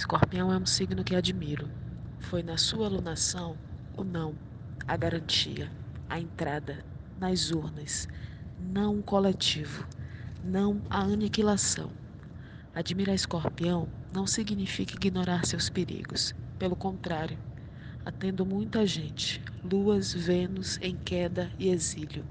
Escorpião 0.00 0.50
é 0.50 0.56
um 0.56 0.64
signo 0.64 1.04
que 1.04 1.14
admiro. 1.14 1.70
Foi 2.20 2.42
na 2.42 2.56
sua 2.56 2.86
alunação 2.86 3.54
o 3.94 4.02
não, 4.02 4.34
a 4.88 4.96
garantia, 4.96 5.70
a 6.08 6.18
entrada, 6.18 6.82
nas 7.18 7.50
urnas, 7.50 8.08
não 8.58 9.00
o 9.00 9.02
coletivo, 9.02 9.86
não 10.42 10.82
a 10.88 11.00
aniquilação. 11.02 11.92
Admirar 12.74 13.14
Escorpião 13.14 13.92
não 14.10 14.26
significa 14.26 14.94
ignorar 14.94 15.44
seus 15.44 15.68
perigos. 15.68 16.34
Pelo 16.58 16.74
contrário, 16.74 17.38
atendo 18.02 18.46
muita 18.46 18.86
gente, 18.86 19.42
luas, 19.62 20.14
Vênus 20.14 20.78
em 20.80 20.96
queda 20.96 21.52
e 21.58 21.68
exílio. 21.68 22.24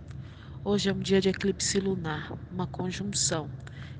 Hoje 0.63 0.89
é 0.89 0.93
um 0.93 0.99
dia 0.99 1.21
de 1.21 1.29
eclipse 1.29 1.79
lunar, 1.79 2.33
uma 2.49 2.65
conjunção 2.65 3.47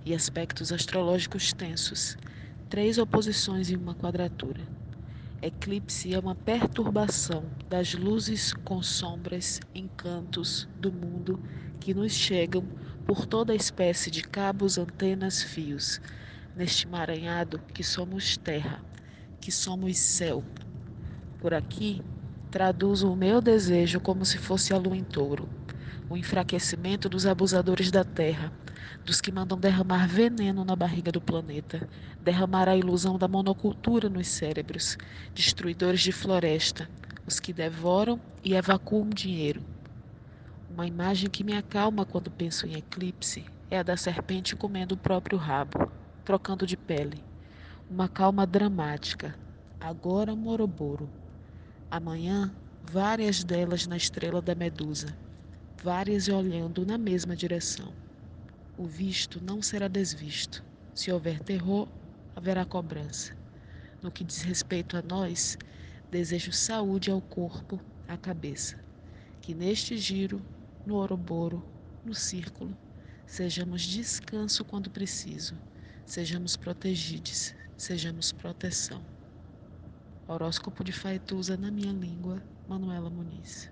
e 0.04 0.16
aspectos 0.16 0.72
astrológicos 0.72 1.54
tensos, 1.54 2.18
três 2.70 3.00
oposições 3.00 3.72
e 3.72 3.76
uma 3.76 3.96
quadratura. 3.96 4.62
Eclipse 5.42 6.14
é 6.14 6.20
uma 6.20 6.36
perturbação 6.36 7.44
das 7.68 7.96
luzes 7.96 8.54
com 8.54 8.84
sombras, 8.84 9.60
encantos 9.74 10.70
do 10.80 10.92
mundo 10.92 11.42
que 11.80 11.96
nos 11.96 12.12
chegam 12.12 12.64
por 13.08 13.26
toda 13.26 13.56
espécie 13.56 14.12
de 14.12 14.22
cabos, 14.22 14.78
antenas, 14.78 15.42
fios, 15.42 16.00
neste 16.56 16.86
emaranhado 16.86 17.60
que 17.74 17.84
somos 17.84 18.38
terra, 18.38 18.84
que 19.42 19.52
somos 19.52 19.98
céu. 19.98 20.44
Por 21.40 21.56
aqui, 21.56 22.04
traduzo 22.52 23.12
o 23.12 23.16
meu 23.16 23.42
desejo 23.42 24.00
como 24.00 24.24
se 24.24 24.38
fosse 24.38 24.74
a 24.76 24.78
lua 24.78 24.96
em 24.96 25.04
touro, 25.04 25.50
o 26.10 26.18
enfraquecimento 26.18 27.08
dos 27.08 27.28
abusadores 27.28 27.92
da 27.92 28.04
terra, 28.04 28.52
dos 29.06 29.22
que 29.22 29.32
mandam 29.32 29.60
derramar 29.60 30.08
veneno 30.08 30.66
na 30.66 30.76
barriga 30.76 31.12
do 31.12 31.22
planeta, 31.22 31.88
derramar 32.22 32.68
a 32.68 32.76
ilusão 32.76 33.18
da 33.18 33.28
monocultura 33.28 34.10
nos 34.10 34.28
cérebros, 34.28 34.98
destruidores 35.36 36.02
de 36.02 36.12
floresta, 36.12 36.90
os 37.28 37.40
que 37.40 37.54
devoram 37.54 38.20
e 38.44 38.56
evacuam 38.56 39.08
dinheiro. 39.08 39.62
Uma 40.70 40.88
imagem 40.88 41.30
que 41.30 41.44
me 41.44 41.56
acalma 41.56 42.06
quando 42.06 42.32
penso 42.32 42.66
em 42.66 42.76
eclipse 42.76 43.46
é 43.70 43.78
a 43.78 43.84
da 43.84 43.96
serpente 43.96 44.56
comendo 44.56 44.96
o 44.96 44.98
próprio 44.98 45.38
rabo, 45.38 45.92
trocando 46.26 46.66
de 46.66 46.76
pele. 46.76 47.24
Uma 47.90 48.08
calma 48.08 48.48
dramática. 48.48 49.36
Agora 49.80 50.36
Moroboro. 50.36 51.10
Amanhã, 51.90 52.52
várias 52.84 53.44
delas 53.44 53.86
na 53.88 53.98
estrela 53.98 54.42
da 54.42 54.54
Medusa, 54.56 55.16
várias 55.82 56.28
olhando 56.28 56.86
na 56.86 56.98
mesma 56.98 57.36
direção. 57.36 57.94
O 58.78 58.86
visto 58.86 59.44
não 59.44 59.62
será 59.62 59.88
desvisto. 59.88 60.64
Se 60.94 61.12
houver 61.12 61.40
terror, 61.40 61.88
haverá 62.36 62.66
cobrança. 62.66 63.36
No 64.02 64.12
que 64.12 64.24
diz 64.24 64.42
respeito 64.42 64.96
a 64.98 65.02
nós, 65.02 65.58
desejo 66.12 66.52
saúde 66.52 67.12
ao 67.12 67.22
corpo, 67.22 67.80
à 68.08 68.18
cabeça. 68.18 68.78
Que 69.42 69.54
neste 69.54 69.98
giro, 69.98 70.42
no 70.86 70.96
Oroboro, 70.96 71.64
no 72.06 72.14
círculo, 72.14 72.78
sejamos 73.26 73.82
descanso 73.82 74.64
quando 74.64 74.90
preciso 74.90 75.56
Sejamos 76.10 76.58
protegidos, 76.58 77.54
sejamos 77.78 78.32
proteção. 78.32 79.00
Horóscopo 80.28 80.84
de 80.84 80.92
Faetusa 80.92 81.56
na 81.56 81.70
minha 81.70 81.94
língua, 81.94 82.42
Manuela 82.68 83.12
Muniz. 83.12 83.72